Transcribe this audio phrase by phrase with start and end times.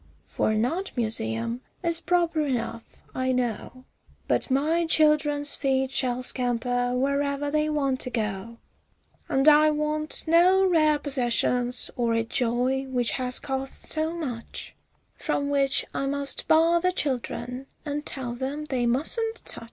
[0.25, 3.85] for an art museum, is proper enough, I know,
[4.27, 8.57] But my children's feet shall scamper wherever they want to go,
[9.29, 14.73] And I want no rare possessions or a joy which has cost so much,
[15.17, 19.59] From which I must bar the children and tell them they "mustn't touch."